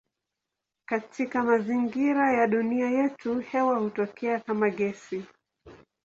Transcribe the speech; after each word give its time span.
Katika 0.89 1.43
mazingira 1.43 2.33
ya 2.33 2.47
dunia 2.47 2.89
yetu 2.89 3.39
hewa 3.39 3.79
hutokea 3.79 4.39
kama 4.39 4.69
gesi. 4.69 5.23